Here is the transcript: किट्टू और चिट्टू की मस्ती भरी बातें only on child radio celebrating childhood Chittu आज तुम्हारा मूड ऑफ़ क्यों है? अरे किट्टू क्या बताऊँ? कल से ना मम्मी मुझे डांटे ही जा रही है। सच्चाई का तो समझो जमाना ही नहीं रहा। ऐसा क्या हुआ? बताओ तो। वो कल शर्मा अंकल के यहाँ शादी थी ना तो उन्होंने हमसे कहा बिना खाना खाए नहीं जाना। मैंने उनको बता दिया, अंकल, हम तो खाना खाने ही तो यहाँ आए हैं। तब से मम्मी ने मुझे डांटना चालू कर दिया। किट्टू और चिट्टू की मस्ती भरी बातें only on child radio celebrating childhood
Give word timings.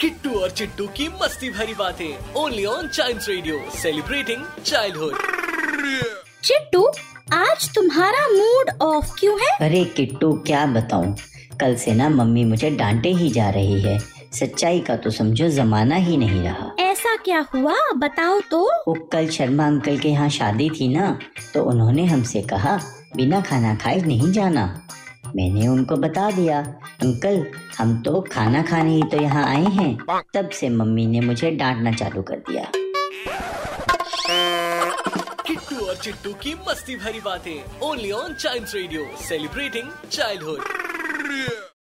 किट्टू 0.00 0.30
और 0.30 0.50
चिट्टू 0.50 0.86
की 0.86 1.08
मस्ती 1.08 1.50
भरी 1.50 1.74
बातें 1.74 2.34
only 2.34 2.64
on 2.64 2.88
child 2.88 3.22
radio 3.28 3.70
celebrating 3.70 4.44
childhood 4.64 5.12
Chittu 6.44 6.92
आज 7.32 7.74
तुम्हारा 7.74 8.28
मूड 8.28 8.82
ऑफ़ 8.82 9.12
क्यों 9.20 9.40
है? 9.40 9.68
अरे 9.68 9.84
किट्टू 9.84 10.32
क्या 10.32 10.66
बताऊँ? 10.66 11.16
कल 11.60 11.76
से 11.76 11.94
ना 11.94 12.08
मम्मी 12.08 12.44
मुझे 12.44 12.70
डांटे 12.70 13.08
ही 13.08 13.30
जा 13.30 13.50
रही 13.50 13.82
है। 13.82 13.98
सच्चाई 14.32 14.80
का 14.80 14.96
तो 14.96 15.10
समझो 15.10 15.48
जमाना 15.48 15.96
ही 15.96 16.16
नहीं 16.16 16.42
रहा। 16.42 16.76
ऐसा 16.80 17.16
क्या 17.16 17.46
हुआ? 17.54 17.74
बताओ 17.96 18.40
तो। 18.40 18.70
वो 18.88 18.94
कल 18.94 19.28
शर्मा 19.28 19.66
अंकल 19.66 19.98
के 19.98 20.08
यहाँ 20.08 20.28
शादी 20.28 20.70
थी 20.70 20.88
ना 20.88 21.18
तो 21.54 21.64
उन्होंने 21.64 22.04
हमसे 22.04 22.42
कहा 22.42 22.80
बिना 23.16 23.40
खाना 23.40 23.74
खाए 23.74 24.00
नहीं 24.00 24.30
जाना। 24.32 24.64
मैंने 25.36 25.66
उनको 25.68 25.96
बता 25.96 26.30
दिया, 26.30 26.58
अंकल, 27.02 27.44
हम 27.78 27.96
तो 28.02 28.20
खाना 28.32 28.62
खाने 28.62 28.94
ही 28.94 29.02
तो 29.02 29.20
यहाँ 29.22 29.44
आए 29.44 29.64
हैं। 29.74 30.20
तब 30.34 30.48
से 30.50 30.68
मम्मी 30.68 31.06
ने 31.06 31.20
मुझे 31.20 31.50
डांटना 31.50 31.92
चालू 31.92 32.22
कर 32.22 32.42
दिया। 32.50 32.70
किट्टू 35.46 35.86
और 35.86 35.96
चिट्टू 35.96 36.32
की 36.42 36.54
मस्ती 36.68 36.96
भरी 36.96 37.20
बातें 37.20 37.80
only 37.82 38.10
on 38.12 38.34
child 38.34 38.68
radio 38.74 39.06
celebrating 39.28 39.90
childhood 40.10 41.74